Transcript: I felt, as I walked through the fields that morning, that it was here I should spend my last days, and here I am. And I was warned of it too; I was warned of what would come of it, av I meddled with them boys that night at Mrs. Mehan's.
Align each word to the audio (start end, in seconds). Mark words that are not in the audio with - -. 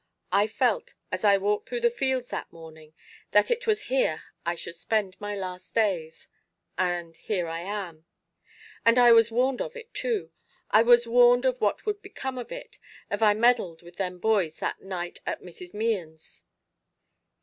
I 0.31 0.47
felt, 0.47 0.95
as 1.11 1.23
I 1.23 1.37
walked 1.37 1.69
through 1.69 1.81
the 1.81 1.91
fields 1.91 2.29
that 2.29 2.51
morning, 2.51 2.95
that 3.29 3.51
it 3.51 3.67
was 3.67 3.81
here 3.81 4.23
I 4.43 4.55
should 4.55 4.73
spend 4.75 5.15
my 5.21 5.35
last 5.35 5.75
days, 5.75 6.27
and 6.75 7.15
here 7.15 7.47
I 7.47 7.59
am. 7.61 8.07
And 8.83 8.97
I 8.97 9.11
was 9.11 9.29
warned 9.29 9.61
of 9.61 9.75
it 9.75 9.93
too; 9.93 10.31
I 10.71 10.81
was 10.81 11.05
warned 11.05 11.45
of 11.45 11.61
what 11.61 11.85
would 11.85 12.01
come 12.15 12.39
of 12.39 12.51
it, 12.51 12.79
av 13.11 13.21
I 13.21 13.35
meddled 13.35 13.83
with 13.83 13.97
them 13.97 14.17
boys 14.17 14.57
that 14.57 14.81
night 14.81 15.19
at 15.27 15.43
Mrs. 15.43 15.71
Mehan's. 15.75 16.45